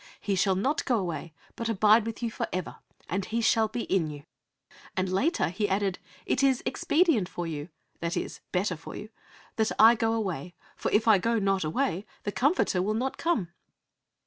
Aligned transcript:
He 0.19 0.33
shall 0.33 0.55
not 0.55 0.83
go 0.85 0.97
away, 0.97 1.31
but 1.55 1.69
abide 1.69 2.07
with 2.07 2.23
you 2.23 2.31
for 2.31 2.47
ever, 2.51 2.77
and 3.07 3.23
He 3.23 3.39
"shall 3.39 3.67
be 3.67 3.81
in 3.81 4.09
you." 4.09 4.23
And 4.97 5.13
later 5.13 5.49
He 5.49 5.69
added: 5.69 5.99
"It 6.25 6.41
is 6.41 6.63
expedient 6.65 7.29
for 7.29 7.45
you" 7.45 7.69
that 7.99 8.17
is, 8.17 8.39
better 8.51 8.75
for 8.75 8.95
you 8.95 9.09
"that 9.57 9.71
I 9.77 9.93
go 9.93 10.13
away; 10.13 10.55
for 10.75 10.89
if 10.89 11.07
I 11.07 11.19
go 11.19 11.37
not 11.37 11.63
away, 11.63 12.07
the 12.23 12.31
Comforter 12.31 12.81
will 12.81 12.95
not 12.95 13.19
come." 13.19 13.49